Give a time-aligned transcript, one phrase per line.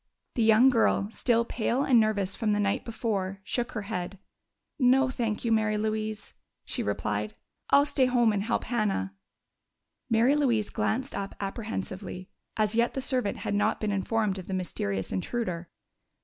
[0.33, 4.17] The young girl, still pale and nervous from the night before, shook her head.
[4.79, 6.33] "No, thank you, Mary Louise,"
[6.65, 7.35] she replied.
[7.69, 9.13] "I'll stay home and help Hannah."
[10.09, 12.31] Mary Louise glanced up apprehensively.
[12.57, 15.69] As yet the servant had not been informed of the mysterious intruder.